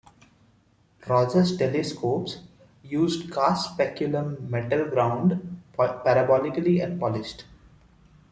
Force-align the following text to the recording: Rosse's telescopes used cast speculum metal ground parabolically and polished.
Rosse's 1.07 1.55
telescopes 1.57 2.39
used 2.81 3.31
cast 3.31 3.73
speculum 3.73 4.49
metal 4.49 4.85
ground 4.89 5.61
parabolically 5.77 6.79
and 6.83 6.99
polished. 6.99 7.43